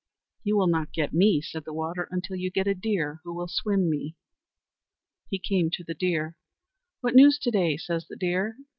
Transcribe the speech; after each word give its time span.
"You 0.43 0.57
will 0.57 0.65
not 0.65 0.93
get 0.93 1.13
me," 1.13 1.41
said 1.41 1.63
the 1.63 1.75
water, 1.75 2.07
"until 2.09 2.35
you 2.35 2.49
get 2.49 2.65
a 2.65 2.73
deer 2.73 3.21
who 3.23 3.35
will 3.35 3.47
swim 3.47 3.87
me." 3.87 4.15
He 5.29 5.37
came 5.37 5.69
to 5.73 5.83
the 5.83 5.93
deer 5.93 6.35
"What 7.01 7.13
news 7.13 7.37
to 7.37 7.51
day?" 7.51 7.77
says 7.77 8.07
the 8.07 8.15
deer. 8.15 8.57